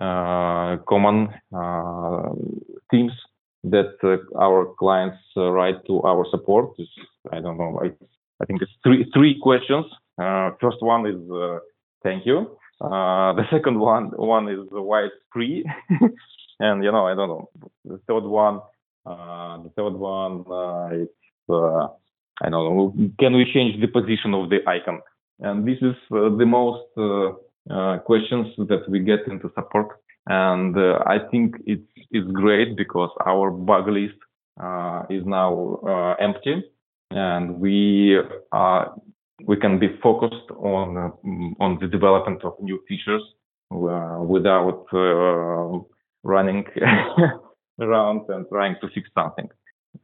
uh, 0.00 0.76
common 0.88 1.28
uh, 1.54 2.30
themes 2.90 3.12
that 3.64 3.94
uh, 4.04 4.16
our 4.38 4.72
clients 4.78 5.18
uh, 5.36 5.50
write 5.50 5.84
to 5.86 6.02
our 6.02 6.24
support 6.30 6.70
is 6.78 6.88
I 7.32 7.40
don't 7.40 7.58
know 7.58 7.80
I, 7.82 7.86
I 8.40 8.44
think 8.46 8.62
it's 8.62 8.72
three 8.84 9.10
three 9.14 9.38
questions. 9.40 9.86
first 10.60 10.80
one 10.80 11.06
is 11.06 11.20
thank 12.02 12.26
you. 12.26 12.56
the 12.80 13.46
second 13.50 13.78
one 13.80 14.04
one 14.36 14.48
is 14.48 14.66
why 14.70 15.00
it's 15.08 15.22
free, 15.32 15.64
and 16.60 16.84
you 16.84 16.92
know 16.92 17.06
I 17.06 17.14
don't 17.14 17.28
know. 17.28 17.48
The 17.84 17.98
third 18.06 18.24
one 18.24 18.60
the 19.04 19.70
third 19.76 19.94
one 19.94 20.44
it's 21.02 21.22
I 22.40 22.48
don't 22.50 22.64
know. 22.76 22.94
Can 23.18 23.32
we 23.34 23.44
change 23.52 23.80
the 23.80 23.88
position 23.88 24.32
of 24.34 24.48
the 24.50 24.60
icon? 24.68 25.00
And 25.40 25.66
this 25.66 25.78
is 25.80 25.94
uh, 26.12 26.36
the 26.36 26.46
most 26.46 26.86
uh, 26.96 27.32
uh, 27.72 27.98
questions 27.98 28.48
that 28.58 28.88
we 28.88 29.00
get 29.00 29.26
into 29.28 29.50
support. 29.54 29.88
And 30.26 30.76
I 31.06 31.18
think 31.30 31.54
it's, 31.64 31.88
it's 32.10 32.30
great 32.32 32.76
because 32.76 33.10
our 33.24 33.50
bug 33.50 33.88
list 33.88 34.18
is 35.08 35.24
now 35.24 36.16
empty 36.20 36.64
and 37.10 37.58
we 37.58 38.18
are 38.52 38.94
we 39.46 39.56
can 39.56 39.78
be 39.78 39.88
focused 40.02 40.50
on 40.58 41.12
on 41.60 41.78
the 41.80 41.86
development 41.86 42.44
of 42.44 42.52
new 42.60 42.78
features 42.86 43.22
without 43.70 44.84
running 46.24 46.64
around 47.80 48.28
and 48.28 48.46
trying 48.50 48.76
to 48.82 48.88
fix 48.94 49.08
something. 49.14 49.48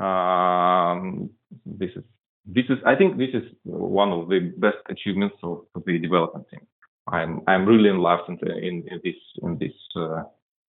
Um, 0.00 1.30
this 1.66 1.90
is 1.96 2.04
this 2.46 2.64
is 2.68 2.78
I 2.86 2.94
think 2.94 3.18
this 3.18 3.30
is 3.32 3.42
one 3.64 4.12
of 4.12 4.28
the 4.28 4.52
best 4.56 4.78
achievements 4.88 5.36
of, 5.42 5.64
the 5.86 5.98
development 5.98 6.46
team. 6.50 6.66
I'm 7.08 7.42
I'm 7.46 7.66
really 7.66 7.88
in 7.88 7.98
love 7.98 8.20
in, 8.28 8.38
in, 8.48 8.84
in 8.90 9.00
this 9.02 9.14
in 9.42 9.58
this 9.58 9.72
uh, 9.96 10.22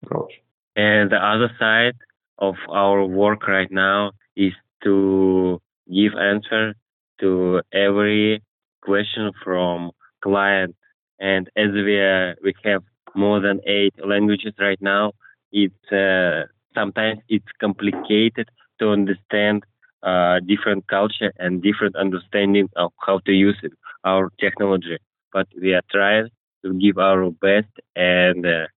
approach. 0.03 0.31
And 0.75 1.11
the 1.11 1.17
other 1.17 1.49
side 1.59 1.95
of 2.39 2.55
our 2.69 3.05
work 3.05 3.47
right 3.47 3.71
now 3.71 4.11
is 4.35 4.53
to 4.83 5.61
give 5.87 6.13
answer 6.15 6.75
to 7.21 7.61
every 7.71 8.41
question 8.81 9.31
from 9.43 9.91
client. 10.21 10.75
And 11.19 11.49
as 11.55 11.71
we 11.71 11.97
are, 11.97 12.35
we 12.43 12.53
have 12.65 12.83
more 13.15 13.39
than 13.39 13.61
eight 13.65 13.93
languages 14.05 14.53
right 14.59 14.81
now, 14.81 15.13
it's 15.51 15.91
uh, 15.91 16.43
sometimes 16.73 17.19
it's 17.29 17.45
complicated 17.61 18.49
to 18.79 18.89
understand 18.89 19.63
uh, 20.05 20.39
different 20.45 20.87
culture 20.87 21.33
and 21.37 21.61
different 21.61 21.95
understanding 21.95 22.69
of 22.75 22.91
how 23.05 23.19
to 23.25 23.31
use 23.31 23.57
it, 23.63 23.73
our 24.03 24.31
technology. 24.39 24.97
But 25.33 25.47
we 25.59 25.73
are 25.73 25.83
trying 25.91 26.29
to 26.63 26.73
give 26.73 26.97
our 26.97 27.29
best 27.31 27.73
and 27.95 28.45
uh, 28.45 28.67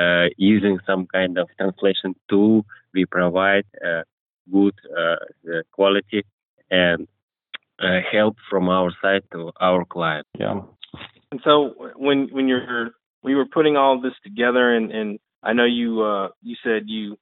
uh, 0.00 0.26
using 0.36 0.78
some 0.86 1.06
kind 1.06 1.38
of 1.38 1.48
translation 1.58 2.14
tool, 2.28 2.64
we 2.92 3.06
provide 3.06 3.64
uh, 3.84 4.02
good 4.52 4.74
uh, 4.96 5.16
quality 5.72 6.22
and 6.70 7.08
uh, 7.78 8.00
help 8.10 8.36
from 8.50 8.68
our 8.68 8.92
side 9.02 9.22
to 9.32 9.52
our 9.60 9.84
client. 9.84 10.26
Yeah. 10.38 10.60
And 11.30 11.40
so 11.44 11.74
when 11.96 12.28
when 12.30 12.48
you're 12.48 12.90
we 13.22 13.34
were 13.34 13.46
putting 13.46 13.76
all 13.76 14.00
this 14.00 14.14
together, 14.22 14.74
and 14.74 14.90
and 14.92 15.18
I 15.42 15.52
know 15.52 15.64
you 15.64 16.02
uh, 16.02 16.28
you 16.42 16.56
said 16.62 16.84
you 16.86 17.16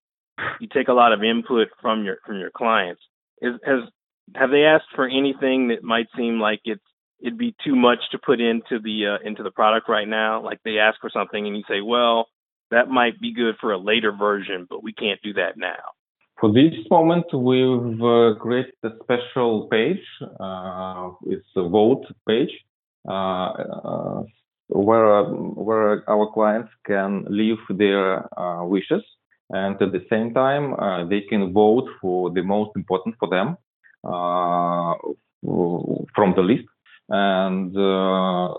you 0.61 0.69
take 0.73 0.89
a 0.89 0.93
lot 0.93 1.13
of 1.13 1.23
input 1.23 1.69
from 1.81 2.05
your 2.05 2.19
from 2.27 2.39
your 2.39 2.51
clients. 2.51 3.03
Is, 3.41 3.55
has 3.65 3.81
have 4.35 4.51
they 4.51 4.65
asked 4.65 4.89
for 4.95 5.07
anything 5.07 5.69
that 5.69 5.83
might 5.83 6.07
seem 6.17 6.41
like 6.41 6.61
it's 6.65 6.83
it'd 7.21 7.39
be 7.39 7.55
too 7.65 7.77
much 7.77 7.99
to 8.13 8.19
put 8.19 8.41
into 8.41 8.79
the 8.83 9.19
uh, 9.19 9.29
into 9.29 9.43
the 9.43 9.51
product 9.51 9.89
right 9.89 10.09
now? 10.09 10.43
Like 10.43 10.61
they 10.65 10.79
ask 10.79 11.01
for 11.01 11.11
something 11.11 11.47
and 11.47 11.57
you 11.57 11.63
say, 11.69 11.81
well, 11.81 12.29
that 12.71 12.89
might 12.89 13.21
be 13.21 13.35
good 13.35 13.57
for 13.61 13.73
a 13.73 13.79
later 13.79 14.13
version, 14.13 14.67
but 14.69 14.83
we 14.83 14.93
can't 14.93 15.21
do 15.23 15.35
that 15.35 15.57
now. 15.57 15.83
For 16.41 16.53
this 16.53 16.75
moment, 16.91 17.27
we've 17.33 18.03
uh, 18.03 18.35
created 18.41 18.75
a 18.83 18.91
special 19.03 19.69
page. 19.71 20.05
Uh, 20.21 21.11
it's 21.27 21.47
a 21.57 21.69
vote 21.69 22.05
page 22.27 22.51
uh, 23.09 23.13
uh 23.13 24.23
where 24.69 25.25
where 25.25 26.09
our 26.09 26.33
clients 26.33 26.71
can 26.87 27.25
leave 27.29 27.59
their 27.69 28.27
uh, 28.39 28.65
wishes, 28.65 29.03
and 29.51 29.81
at 29.81 29.93
the 29.93 30.05
same 30.11 30.33
time, 30.33 30.75
uh, 30.75 31.05
they 31.05 31.21
can 31.21 31.53
vote 31.53 31.89
for 32.01 32.31
the 32.31 32.43
most 32.43 32.71
important 32.77 33.15
for 33.19 33.29
them 33.29 33.57
from 36.15 36.35
the 36.35 36.43
list. 36.43 36.65
And 37.09 37.77
uh, 37.77 38.55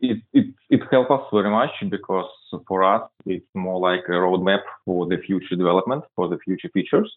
it, 0.00 0.22
it 0.32 0.54
it 0.68 0.80
helps 0.90 1.10
us 1.10 1.22
very 1.32 1.50
much 1.50 1.70
because 1.88 2.28
for 2.66 2.82
us 2.82 3.08
it's 3.24 3.46
more 3.54 3.80
like 3.80 4.04
a 4.08 4.12
roadmap 4.12 4.62
for 4.84 5.06
the 5.06 5.16
future 5.18 5.56
development 5.56 6.04
for 6.14 6.28
the 6.28 6.38
future 6.44 6.68
features. 6.74 7.10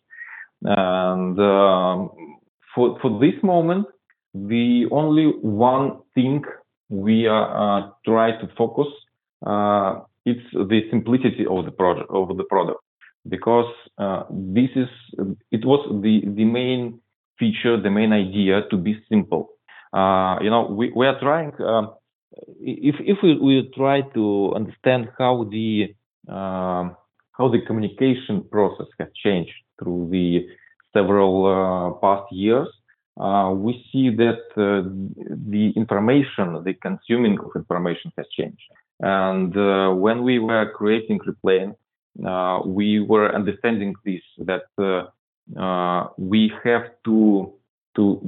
And 0.62 1.40
um, 1.40 2.12
for 2.76 3.00
for 3.02 3.20
this 3.20 3.42
moment 3.44 3.88
the 4.34 4.86
only 4.92 5.28
one 5.42 6.00
thing 6.14 6.44
we 6.90 7.28
are 7.28 7.80
uh, 7.80 7.90
try 8.06 8.32
to 8.32 8.48
focus 8.56 8.88
uh, 9.46 10.02
it's 10.26 10.48
the 10.54 10.82
simplicity 10.90 11.46
of 11.50 11.66
the 11.66 11.72
project 11.72 12.10
of 12.10 12.36
the 12.38 12.44
product 12.44 12.80
because 13.28 13.72
uh, 13.98 14.24
this 14.30 14.70
is 14.76 14.88
it 15.52 15.66
was 15.66 15.82
the 16.04 16.22
the 16.36 16.46
main 16.46 17.00
feature 17.38 17.82
the 17.82 17.90
main 17.90 18.12
idea 18.12 18.64
to 18.70 18.78
be 18.78 18.98
simple 19.10 19.50
uh, 19.94 20.38
you 20.42 20.50
know, 20.50 20.68
we, 20.70 20.92
we 20.96 21.08
are 21.08 21.20
trying, 21.20 21.52
um, 21.62 21.94
if, 22.60 22.96
if 23.00 23.18
we, 23.24 23.38
we 23.38 23.72
try 23.76 24.02
to 24.14 24.54
understand 24.56 25.10
how 25.18 25.48
the, 25.50 25.96
um, 26.28 26.96
how 27.32 27.50
the 27.50 27.60
communication 27.66 28.44
process 28.52 28.88
has 29.00 29.08
changed 29.24 29.54
through 29.80 30.10
the 30.12 30.46
several 30.94 31.46
uh, 31.46 32.00
past 32.00 32.32
years, 32.32 32.68
uh, 33.20 33.52
we 33.54 33.84
see 33.92 34.16
that 34.16 34.40
uh, 34.56 34.88
the 35.50 35.74
information, 35.76 36.64
the 36.64 36.74
consuming 36.82 37.38
of 37.40 37.50
information 37.56 38.12
has 38.18 38.28
changed. 38.38 38.62
And 39.00 39.56
uh, 39.56 39.92
when 39.94 40.24
we 40.24 40.40
were 40.40 40.72
creating 40.76 41.20
Replain, 41.26 41.76
uh, 42.26 42.60
we 42.66 43.00
were 43.00 43.34
understanding 43.34 43.96
this 44.06 44.22
that 44.40 44.64
we 46.18 46.52
have 46.64 46.84
to 47.06 47.54
to 47.96 48.22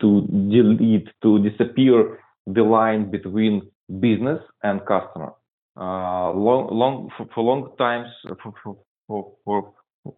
to 0.00 0.26
delete 0.50 1.08
to 1.22 1.38
disappear 1.48 2.18
the 2.46 2.62
line 2.62 3.10
between 3.10 3.62
business 4.00 4.40
and 4.62 4.80
customer. 4.86 5.32
Uh, 5.76 6.32
long 6.32 6.68
long 6.70 7.10
for, 7.16 7.26
for 7.34 7.44
long 7.44 7.70
times 7.78 8.08
for 8.42 8.52
for 8.62 8.76
for 9.06 9.32
for, 9.44 9.72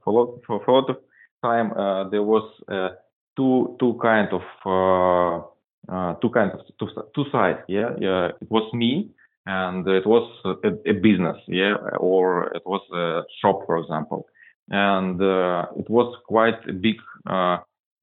for, 0.04 0.40
for, 0.46 0.64
for 0.64 0.70
a 0.70 0.80
lot 0.80 0.90
of 0.90 0.96
time 1.42 1.72
uh, 1.72 2.08
there 2.08 2.22
was 2.22 2.44
uh, 2.68 2.88
two 3.36 3.76
two 3.78 3.98
kind 4.02 4.28
of 4.32 4.42
uh, 4.64 5.92
uh, 5.92 6.14
two 6.14 6.30
kinds 6.30 6.52
of 6.54 6.60
two, 6.78 6.88
two 7.14 7.24
sides. 7.30 7.58
Yeah, 7.68 7.90
yeah. 8.00 8.28
It 8.40 8.50
was 8.50 8.72
me 8.72 9.10
and 9.46 9.86
it 9.88 10.06
was 10.06 10.30
a, 10.44 10.68
a, 10.90 10.94
business. 10.94 11.36
Yeah, 11.48 11.74
or 11.98 12.52
it 12.54 12.62
was 12.66 12.82
a 12.92 13.22
shop, 13.40 13.66
for 13.66 13.78
example, 13.78 14.26
and 14.68 15.20
uh, 15.20 15.66
it 15.76 15.88
was 15.90 16.16
quite 16.26 16.68
a 16.68 16.72
big 16.72 16.96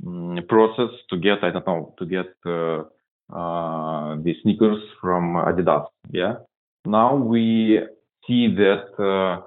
Mm, 0.03 0.47
process 0.47 0.91
to 1.09 1.17
get 1.17 1.43
I 1.43 1.51
don't 1.51 1.67
know 1.67 1.93
to 1.99 2.05
get 2.05 2.27
uh, 2.45 2.83
uh, 3.35 4.15
the 4.23 4.33
sneakers 4.41 4.81
from 5.01 5.35
Adidas. 5.35 5.87
Yeah. 6.09 6.35
Now 6.85 7.15
we 7.15 7.81
see 8.25 8.55
that 8.55 8.85
uh, 8.97 9.41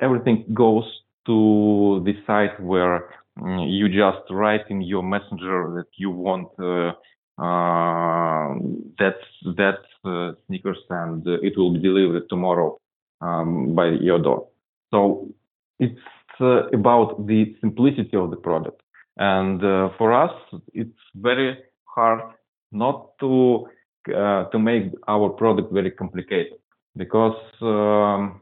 everything 0.00 0.44
goes 0.52 0.84
to 1.26 2.02
the 2.04 2.14
site 2.26 2.60
where 2.60 3.08
mm, 3.38 3.66
you 3.66 3.88
just 3.88 4.30
write 4.30 4.68
in 4.68 4.82
your 4.82 5.02
messenger 5.02 5.72
that 5.76 5.88
you 5.96 6.10
want 6.10 6.48
uh, 6.58 6.92
uh, 7.38 8.54
that 8.98 9.18
that 9.56 9.80
uh, 10.04 10.32
sneakers 10.46 10.78
and 10.90 11.26
it 11.26 11.56
will 11.56 11.72
be 11.72 11.80
delivered 11.80 12.28
tomorrow 12.28 12.78
um, 13.20 13.74
by 13.74 13.88
your 13.88 14.18
door. 14.18 14.48
So 14.90 15.28
it's 15.78 16.00
about 16.40 17.26
the 17.26 17.54
simplicity 17.60 18.16
of 18.16 18.30
the 18.30 18.36
product. 18.36 18.82
And 19.16 19.62
uh, 19.64 19.90
for 19.98 20.12
us, 20.12 20.32
it's 20.72 20.98
very 21.16 21.58
hard 21.84 22.20
not 22.70 23.18
to 23.20 23.66
uh, 24.14 24.44
to 24.44 24.58
make 24.58 24.92
our 25.08 25.28
product 25.28 25.72
very 25.72 25.90
complicated 25.90 26.58
because 26.96 27.36
um, 27.60 28.40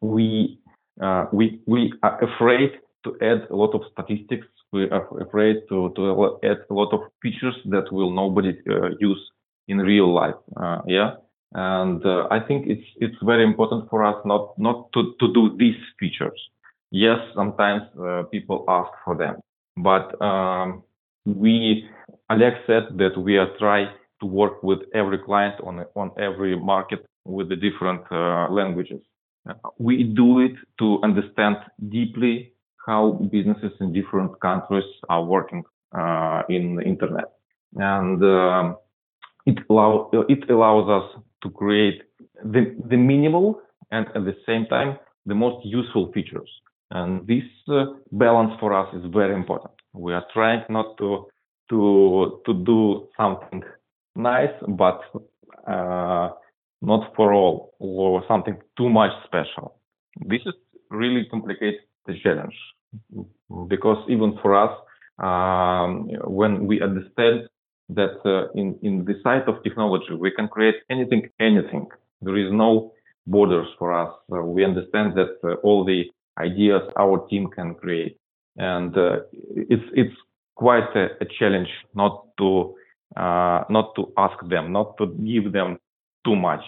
we 0.00 0.58
uh, 1.02 1.26
we 1.32 1.60
we 1.66 1.92
are 2.02 2.22
afraid 2.22 2.72
to 3.04 3.16
add 3.20 3.46
a 3.50 3.56
lot 3.56 3.74
of 3.74 3.82
statistics. 3.92 4.46
We 4.74 4.90
are 4.90 5.06
afraid 5.26 5.56
to 5.68 5.92
to 5.96 6.02
add 6.42 6.60
a 6.68 6.74
lot 6.74 6.90
of 6.92 7.00
features 7.22 7.56
that 7.74 7.86
will 7.92 8.10
nobody 8.10 8.52
uh, 8.68 8.90
use 8.98 9.22
in 9.68 9.78
real 9.78 10.12
life. 10.12 10.40
Uh, 10.56 10.80
yeah, 10.86 11.10
and 11.52 12.04
uh, 12.04 12.26
I 12.36 12.40
think 12.40 12.66
it's 12.66 12.88
it's 12.96 13.20
very 13.22 13.44
important 13.44 13.88
for 13.90 14.04
us 14.04 14.18
not 14.24 14.58
not 14.58 14.92
to 14.94 15.00
to 15.20 15.26
do 15.32 15.56
these 15.62 15.80
features. 16.00 16.40
Yes, 16.90 17.18
sometimes 17.34 17.82
people 18.30 18.64
ask 18.68 18.90
for 19.04 19.16
them, 19.16 19.34
but 19.76 20.06
um, 20.20 20.82
we, 21.24 21.88
Alex 22.30 22.56
said 22.66 22.84
that 22.98 23.16
we 23.16 23.36
are 23.36 23.50
trying 23.58 23.90
to 24.20 24.26
work 24.26 24.62
with 24.62 24.80
every 24.94 25.18
client 25.18 25.54
on 25.62 25.84
on 25.94 26.10
every 26.18 26.54
market 26.58 27.00
with 27.24 27.48
the 27.48 27.56
different 27.56 28.02
uh, 28.10 28.46
languages. 28.50 29.02
we 29.78 30.04
do 30.04 30.40
it 30.40 30.56
to 30.78 31.00
understand 31.02 31.56
deeply 31.90 32.53
how 32.86 33.12
businesses 33.30 33.72
in 33.80 33.92
different 33.92 34.38
countries 34.40 34.84
are 35.08 35.24
working 35.24 35.64
uh, 35.96 36.42
in 36.48 36.76
the 36.76 36.82
internet, 36.82 37.32
and 37.76 38.22
um, 38.22 38.76
it 39.46 39.58
allow 39.70 40.10
it 40.28 40.50
allows 40.50 40.88
us 40.88 41.22
to 41.42 41.50
create 41.50 42.02
the 42.44 42.74
the 42.88 42.96
minimal 42.96 43.60
and 43.90 44.06
at 44.14 44.24
the 44.24 44.36
same 44.46 44.66
time 44.66 44.98
the 45.26 45.34
most 45.34 45.64
useful 45.64 46.12
features. 46.12 46.50
And 46.90 47.26
this 47.26 47.44
uh, 47.68 47.86
balance 48.12 48.52
for 48.60 48.72
us 48.72 48.94
is 48.94 49.04
very 49.12 49.34
important. 49.34 49.72
We 49.92 50.12
are 50.12 50.24
trying 50.32 50.64
not 50.68 50.96
to 50.98 51.26
to 51.70 52.42
to 52.46 52.54
do 52.54 53.08
something 53.16 53.62
nice, 54.16 54.54
but 54.68 55.00
uh, 55.66 56.30
not 56.82 57.12
for 57.16 57.32
all 57.32 57.74
or 57.78 58.22
something 58.28 58.56
too 58.76 58.90
much 58.90 59.12
special. 59.24 59.76
This 60.26 60.42
is 60.46 60.54
really 60.90 61.26
complicates 61.30 61.78
the 62.06 62.14
challenge 62.22 62.54
because 63.68 63.98
even 64.08 64.38
for 64.42 64.54
us, 64.54 64.76
um, 65.18 66.08
when 66.24 66.66
we 66.66 66.82
understand 66.82 67.48
that 67.90 68.16
uh, 68.24 68.50
in 68.54 68.78
in 68.82 69.04
the 69.04 69.14
side 69.22 69.46
of 69.46 69.62
technology 69.62 70.14
we 70.18 70.30
can 70.30 70.48
create 70.48 70.76
anything, 70.90 71.28
anything. 71.40 71.86
There 72.22 72.36
is 72.36 72.50
no 72.50 72.92
borders 73.26 73.68
for 73.78 73.92
us. 73.92 74.12
Uh, 74.32 74.42
we 74.42 74.64
understand 74.64 75.14
that 75.16 75.36
uh, 75.44 75.54
all 75.62 75.84
the 75.84 76.04
ideas 76.38 76.82
our 76.98 77.26
team 77.28 77.48
can 77.48 77.74
create. 77.74 78.16
And 78.56 78.96
uh, 78.96 79.20
it's 79.32 79.84
it's 79.94 80.14
quite 80.54 80.94
a, 80.94 81.06
a 81.20 81.26
challenge 81.38 81.68
not 81.94 82.24
to 82.38 82.74
uh, 83.16 83.64
not 83.68 83.94
to 83.96 84.12
ask 84.16 84.38
them, 84.48 84.72
not 84.72 84.96
to 84.98 85.06
give 85.06 85.52
them 85.52 85.78
too 86.24 86.36
much, 86.36 86.62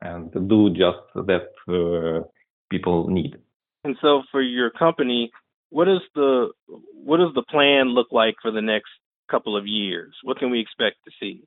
and 0.00 0.30
do 0.48 0.70
just 0.70 1.02
that 1.14 1.48
uh, 1.68 2.26
people 2.70 3.08
need. 3.08 3.36
And 3.82 3.96
so, 4.00 4.22
for 4.30 4.42
your 4.42 4.70
company, 4.70 5.32
what 5.70 5.88
is 5.88 6.00
the 6.14 6.50
what 7.04 7.18
does 7.18 7.32
the 7.34 7.42
plan 7.42 7.88
look 7.88 8.08
like 8.10 8.34
for 8.42 8.50
the 8.50 8.60
next 8.60 8.90
couple 9.30 9.56
of 9.56 9.66
years? 9.66 10.14
What 10.22 10.38
can 10.38 10.50
we 10.50 10.60
expect 10.60 10.96
to 11.04 11.10
see? 11.18 11.42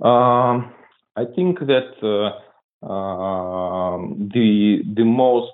Um, 0.00 0.72
I 1.16 1.24
think 1.34 1.58
that 1.60 1.94
uh, 2.02 2.86
uh, 2.86 3.96
the 4.34 4.82
the 4.94 5.04
most 5.04 5.52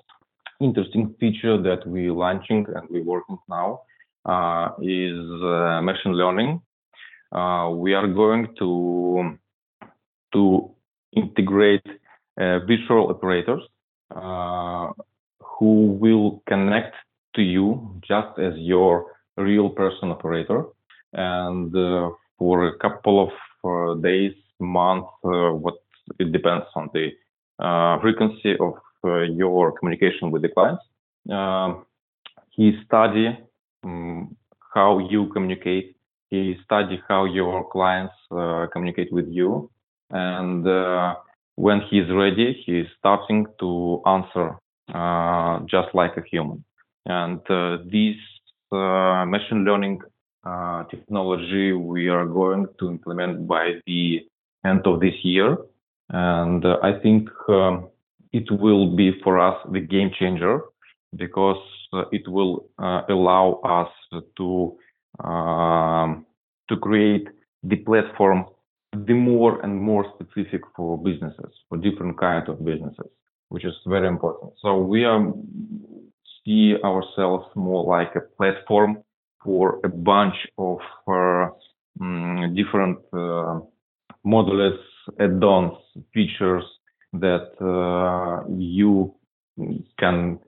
interesting 0.59 1.15
feature 1.19 1.61
that 1.61 1.85
we're 1.85 2.13
launching 2.13 2.65
and 2.75 2.87
we're 2.89 3.03
working 3.03 3.37
now 3.49 3.81
uh, 4.25 4.69
is 4.81 5.17
uh, 5.43 5.81
machine 5.81 6.13
learning. 6.13 6.61
Uh, 7.31 7.69
we 7.71 7.93
are 7.93 8.07
going 8.07 8.47
to 8.59 9.37
to 10.33 10.71
integrate 11.15 11.85
uh, 12.39 12.59
visual 12.59 13.09
operators 13.09 13.61
who 15.59 15.97
will 15.99 16.43
connect 16.47 16.93
to 17.35 17.41
you 17.41 17.99
just 18.07 18.39
as 18.39 18.53
your 18.57 19.05
real 19.37 19.69
person 19.69 20.09
operator 20.11 20.65
and 21.13 21.75
uh, 21.75 22.09
for 22.37 22.67
a 22.67 22.77
couple 22.77 23.23
of 23.23 23.31
uh, 23.63 23.99
days, 24.01 24.33
months, 24.59 25.07
uh, 25.23 25.51
what 25.51 25.75
it 26.19 26.31
depends 26.31 26.65
on 26.75 26.89
the 26.93 27.11
frequency 28.01 28.55
of 28.59 28.73
your 29.03 29.71
communication 29.77 30.31
with 30.31 30.41
the 30.41 30.49
clients. 30.49 30.83
Um, 31.29 31.85
he 32.49 32.79
study 32.85 33.37
um, 33.83 34.35
how 34.73 34.99
you 34.99 35.27
communicate. 35.33 35.95
He 36.29 36.57
study 36.65 37.01
how 37.07 37.25
your 37.25 37.69
clients 37.69 38.13
communicate 38.73 39.11
with 39.13 39.27
you, 39.29 39.69
and 40.09 40.65
when 41.55 41.81
he's 41.89 42.09
ready, 42.11 42.61
he's 42.65 42.87
starting 42.99 43.45
to 43.59 44.01
answer 44.05 44.57
uh, 44.93 45.59
just 45.65 45.93
like 45.93 46.17
a 46.17 46.23
human. 46.29 46.63
And 47.05 47.39
uh, 47.49 47.77
this 47.85 48.15
uh, 48.71 49.25
machine 49.25 49.63
learning 49.63 50.01
uh, 50.43 50.83
technology 50.85 51.73
we 51.73 52.07
are 52.07 52.25
going 52.25 52.67
to 52.79 52.89
implement 52.89 53.47
by 53.47 53.73
the 53.85 54.21
end 54.65 54.81
of 54.85 54.99
this 54.99 55.15
year. 55.23 55.57
And 56.09 56.65
I 56.65 56.99
think 57.01 57.29
um, 57.49 57.89
it 58.31 58.49
will 58.51 58.95
be 58.95 59.19
for 59.23 59.39
us 59.39 59.57
the 59.71 59.79
game 59.79 60.11
changer 60.19 60.61
because 61.15 61.61
it 62.11 62.27
will 62.27 62.67
allow 62.77 63.61
us 63.63 64.21
to 64.37 64.77
um, 65.23 66.25
to 66.67 66.75
create 66.77 67.27
the 67.63 67.77
platform 67.77 68.45
the 69.05 69.13
more 69.13 69.61
and 69.61 69.79
more 69.79 70.05
specific 70.15 70.61
for 70.75 70.97
businesses, 70.97 71.51
for 71.67 71.77
different 71.77 72.17
kind 72.19 72.47
of 72.47 72.63
businesses, 72.63 73.09
which 73.49 73.65
is 73.65 73.73
very 73.85 74.07
important. 74.07 74.53
So 74.61 74.77
we 74.77 75.03
are 75.03 75.33
see 76.45 76.75
ourselves 76.83 77.45
more 77.55 77.83
like 77.85 78.15
a 78.15 78.21
platform 78.37 79.03
for 79.43 79.79
a 79.83 79.89
bunch 79.89 80.35
of 80.57 80.79
uh, 81.07 81.47
um, 82.01 82.55
different 82.55 82.99
uh, 83.13 83.59
modules, 84.25 84.77
add-ons, 85.19 85.73
features 86.13 86.63
that 87.13 87.51
uh, 87.61 88.47
you 88.57 89.13
can 89.99 90.39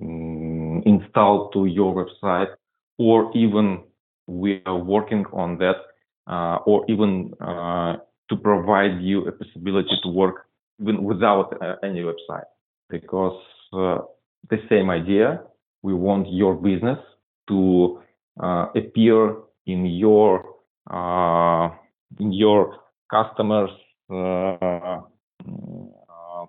um, 0.00 0.82
install 0.84 1.50
to 1.50 1.66
your 1.66 1.94
website, 1.94 2.52
or 2.98 3.30
even 3.36 3.82
we 4.26 4.62
are 4.66 4.78
working 4.78 5.24
on 5.32 5.58
that 5.58 5.76
uh, 6.26 6.58
or 6.66 6.84
even 6.88 7.32
uh, 7.40 7.96
to 8.28 8.36
provide 8.36 9.00
you 9.00 9.26
a 9.26 9.32
possibility 9.32 9.96
to 10.02 10.08
work 10.08 10.46
even 10.80 11.02
without 11.02 11.60
uh, 11.62 11.74
any 11.82 12.02
website. 12.02 12.44
Because 12.88 13.40
the 14.48 14.58
same 14.68 14.90
idea, 14.90 15.42
we 15.82 15.94
want 15.94 16.28
your 16.30 16.54
business 16.54 16.98
to 17.48 18.00
appear 18.74 19.36
in 19.66 19.86
your 19.86 20.44
in 22.18 22.32
your 22.32 22.76
customers 23.10 23.70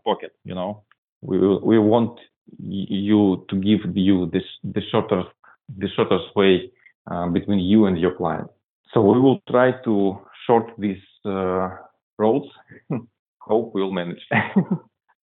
pocket. 0.04 0.34
You 0.44 0.56
know, 0.56 0.84
we 1.22 1.38
we 1.38 1.80
want 1.80 2.20
you 2.60 3.46
to 3.50 3.56
give 3.56 3.96
you 3.96 4.30
this 4.32 4.44
the 4.64 4.82
shortest 4.92 5.30
the 5.78 5.88
shortest 5.96 6.36
way 6.36 6.72
uh, 7.10 7.28
between 7.28 7.60
you 7.60 7.86
and 7.86 7.98
your 8.00 8.16
client. 8.16 8.48
So 8.94 9.02
we 9.02 9.20
will 9.20 9.42
try 9.50 9.72
to 9.86 10.20
short 10.46 10.72
these 10.78 11.02
uh, 11.26 11.70
roads. 12.18 12.48
Hope 13.40 13.74
we'll 13.74 13.92
manage. 13.92 14.22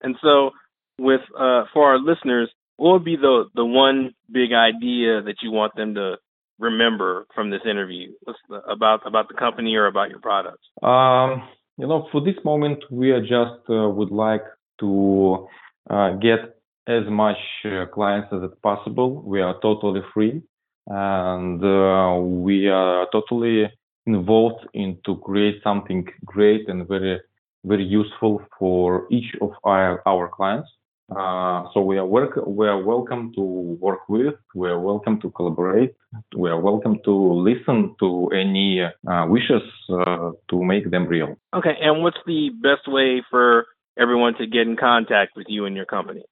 and 0.03 0.17
so, 0.23 0.51
with 0.99 1.21
uh, 1.39 1.65
for 1.73 1.91
our 1.91 1.99
listeners, 1.99 2.51
what 2.79 2.93
would 2.93 3.05
be 3.05 3.17
the 3.17 3.45
the 3.55 3.65
one 3.65 4.15
big 4.33 4.53
idea 4.53 5.21
that 5.23 5.37
you 5.43 5.51
want 5.51 5.75
them 5.77 5.95
to 5.95 6.17
remember 6.59 7.27
from 7.35 7.51
this 7.51 7.61
interview 7.71 8.13
What's 8.23 8.39
the, 8.49 8.57
about 8.63 9.07
about 9.07 9.29
the 9.29 9.35
company 9.35 9.75
or 9.77 9.87
about 9.87 10.11
your 10.11 10.21
products? 10.21 10.65
Um, 10.83 11.47
you 11.77 11.87
know, 11.87 12.09
for 12.11 12.21
this 12.21 12.35
moment, 12.45 12.79
we 12.91 13.11
are 13.11 13.21
just 13.21 13.61
uh, 13.69 13.89
would 13.89 14.11
like 14.11 14.45
to 14.81 15.47
uh, 15.91 16.13
get 16.15 16.41
as 16.87 17.05
much 17.09 17.37
uh, 17.65 17.87
clients 17.93 18.29
as 18.33 18.51
possible. 18.63 19.23
We 19.23 19.41
are 19.43 19.55
totally 19.61 20.01
free 20.15 20.43
and 20.87 21.63
uh, 21.63 22.19
we 22.21 22.69
are 22.69 23.07
totally 23.13 23.71
involved 24.07 24.67
in 24.73 24.99
to 25.05 25.17
create 25.19 25.61
something 25.63 26.07
great 26.25 26.69
and 26.69 26.89
very 26.89 27.21
very 27.65 27.85
useful 27.85 28.41
for 28.59 29.07
each 29.11 29.35
of 29.43 29.51
our, 29.65 30.01
our 30.07 30.29
clients. 30.29 30.71
Uh, 31.11 31.65
so 31.73 31.81
we 31.81 31.97
are 31.97 32.05
work 32.05 32.39
we 32.47 32.67
are 32.67 32.83
welcome 32.83 33.33
to 33.35 33.41
work 33.81 34.09
with. 34.09 34.35
We 34.55 34.69
are 34.69 34.79
welcome 34.79 35.21
to 35.23 35.31
collaborate. 35.31 35.95
We 36.37 36.51
are 36.51 36.61
welcome 36.61 37.01
to 37.05 37.13
listen 37.13 37.95
to 38.01 38.29
any 38.29 38.83
uh, 38.83 39.27
wishes 39.27 39.63
uh, 39.91 40.33
to 40.51 40.65
make 40.65 40.91
them 40.91 41.07
real. 41.07 41.37
Okay, 41.55 41.77
and 41.81 42.03
what's 42.03 42.19
the 42.27 42.51
best 42.63 42.87
way 42.87 43.23
for 43.31 43.67
everyone 43.99 44.35
to 44.39 44.47
get 44.47 44.67
in 44.67 44.77
contact 44.77 45.37
with 45.37 45.47
you 45.49 45.65
and 45.65 45.75
your 45.75 45.87
company? 45.87 46.25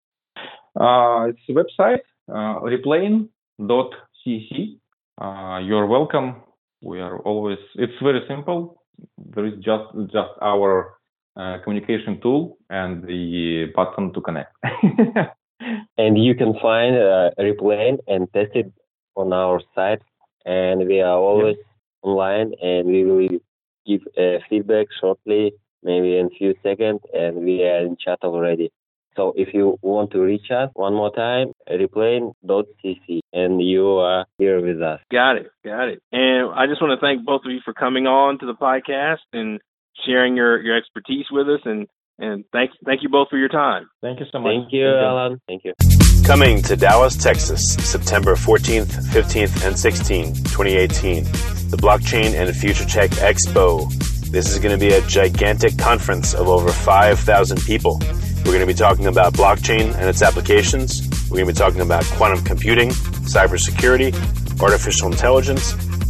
Uh, 0.78 1.30
it's 1.30 1.40
a 1.48 1.52
website, 1.52 2.04
uh, 2.28 2.60
replain.com 2.60 3.90
CC. 4.26 4.78
Uh, 5.20 5.58
you're 5.60 5.86
welcome. 5.86 6.42
We 6.82 7.00
are 7.00 7.18
always. 7.20 7.58
It's 7.76 7.92
very 8.02 8.20
simple. 8.28 8.82
There 9.34 9.46
is 9.46 9.54
just 9.56 9.94
just 10.12 10.30
our 10.42 10.94
uh, 11.36 11.58
communication 11.62 12.20
tool 12.20 12.58
and 12.70 13.02
the 13.04 13.66
button 13.74 14.12
to 14.12 14.20
connect. 14.20 14.54
and 15.98 16.22
you 16.22 16.34
can 16.34 16.54
find 16.60 16.96
uh, 16.96 17.30
Replain 17.38 17.98
and 18.06 18.32
test 18.32 18.52
it 18.54 18.72
on 19.16 19.32
our 19.32 19.60
site. 19.74 20.02
And 20.44 20.86
we 20.86 21.00
are 21.00 21.18
always 21.18 21.56
yep. 21.56 21.66
online, 22.02 22.52
and 22.62 22.86
we 22.86 23.04
will 23.04 23.28
give 23.84 24.02
uh, 24.16 24.38
feedback 24.48 24.86
shortly, 25.00 25.52
maybe 25.82 26.18
in 26.18 26.26
a 26.26 26.36
few 26.38 26.54
seconds. 26.62 27.00
And 27.12 27.44
we 27.44 27.64
are 27.64 27.84
in 27.84 27.96
chat 27.96 28.18
already. 28.22 28.70
So 29.16 29.32
if 29.34 29.54
you 29.54 29.78
want 29.80 30.10
to 30.12 30.20
reach 30.20 30.50
us 30.50 30.70
one 30.74 30.94
more 30.94 31.12
time, 31.12 31.52
replain.cc, 31.68 33.20
and 33.32 33.62
you 33.62 33.88
are 33.96 34.26
here 34.38 34.60
with 34.60 34.82
us. 34.82 35.00
Got 35.10 35.36
it. 35.36 35.50
Got 35.64 35.88
it. 35.88 36.02
And 36.12 36.52
I 36.54 36.66
just 36.66 36.82
want 36.82 36.98
to 36.98 37.04
thank 37.04 37.24
both 37.24 37.40
of 37.44 37.50
you 37.50 37.60
for 37.64 37.72
coming 37.72 38.06
on 38.06 38.38
to 38.40 38.46
the 38.46 38.54
podcast 38.54 39.24
and 39.32 39.58
sharing 40.06 40.36
your, 40.36 40.62
your 40.62 40.76
expertise 40.76 41.26
with 41.30 41.48
us. 41.48 41.60
And, 41.64 41.86
and 42.18 42.44
thank, 42.52 42.70
thank 42.84 43.02
you 43.02 43.08
both 43.08 43.28
for 43.28 43.38
your 43.38 43.48
time. 43.48 43.88
Thank 44.02 44.20
you 44.20 44.26
so 44.30 44.38
much. 44.38 44.50
Thank 44.50 44.72
you, 44.72 44.88
Alan. 44.88 45.40
Thank 45.46 45.64
you. 45.64 45.72
Coming 46.24 46.60
to 46.62 46.76
Dallas, 46.76 47.16
Texas, 47.16 47.74
September 47.74 48.34
14th, 48.34 48.86
15th, 48.86 49.64
and 49.64 49.76
16th, 49.76 50.36
2018. 50.50 51.24
The 51.70 51.76
Blockchain 51.76 52.34
and 52.34 52.54
Future 52.54 52.84
Tech 52.84 53.10
Expo. 53.12 53.88
This 54.30 54.52
is 54.52 54.58
going 54.58 54.76
to 54.76 54.84
be 54.84 54.92
a 54.92 55.00
gigantic 55.02 55.78
conference 55.78 56.34
of 56.34 56.48
over 56.48 56.68
5,000 56.68 57.60
people. 57.62 57.98
We're 58.38 58.52
going 58.52 58.60
to 58.60 58.66
be 58.66 58.74
talking 58.74 59.06
about 59.06 59.34
blockchain 59.34 59.94
and 59.94 60.08
its 60.08 60.22
applications. 60.22 61.08
We're 61.30 61.38
going 61.38 61.46
to 61.46 61.52
be 61.52 61.58
talking 61.58 61.80
about 61.80 62.04
quantum 62.04 62.44
computing, 62.44 62.90
cybersecurity, 62.90 64.12
artificial 64.60 65.10
intelligence, 65.10 65.74